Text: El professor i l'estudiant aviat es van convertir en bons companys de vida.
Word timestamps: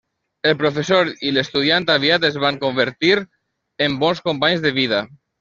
El 0.51 0.53
professor 0.61 1.11
i 1.29 1.33
l'estudiant 1.35 1.85
aviat 1.97 2.25
es 2.31 2.39
van 2.45 2.57
convertir 2.65 3.13
en 3.89 4.01
bons 4.07 4.25
companys 4.31 4.67
de 4.67 4.75
vida. 4.81 5.05